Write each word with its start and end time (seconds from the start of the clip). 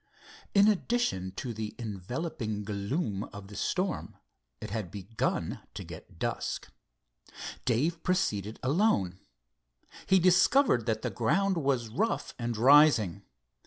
In 0.55 0.67
addition 0.67 1.29
to 1.35 1.53
the 1.53 1.75
enveloping 1.77 2.63
gloom 2.63 3.23
of 3.25 3.49
the 3.49 3.55
storm, 3.55 4.17
it 4.59 4.71
had 4.71 4.89
begun 4.89 5.61
to 5.75 5.83
get 5.83 6.17
dusk. 6.17 6.69
Dave 7.65 8.01
proceeded 8.01 8.59
alone. 8.63 9.19
He 10.07 10.17
discovered 10.17 10.87
that 10.87 11.03
the 11.03 11.11
ground 11.11 11.55
was 11.57 11.89
rough 11.89 12.33
and 12.39 12.57
rising. 12.57 13.25